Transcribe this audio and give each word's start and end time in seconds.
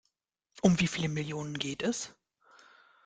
Um 0.63 0.79
wie 0.79 0.87
viele 0.87 1.09
Millionen 1.09 1.59
geht 1.59 1.83
es? 1.83 2.15